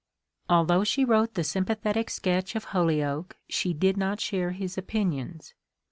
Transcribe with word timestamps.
Although 0.49 0.83
she 0.83 1.05
wrote 1.05 1.35
the 1.35 1.43
sympathetic 1.43 2.09
sketch 2.09 2.55
of 2.55 2.69
Holyoake 2.69 3.35
she 3.47 3.71
did 3.71 3.97
not 3.97 4.19
share 4.19 4.49
his 4.53 4.75
opinions. 4.75 5.53